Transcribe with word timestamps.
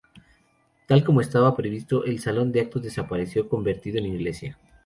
Tal 0.87 1.03
como 1.03 1.21
estaba 1.21 1.55
previsto 1.55 2.05
el 2.05 2.17
salón 2.17 2.51
de 2.51 2.61
actos 2.61 2.81
desapareció, 2.81 3.47
convertido 3.47 3.99
en 3.99 4.07
iglesia. 4.07 4.57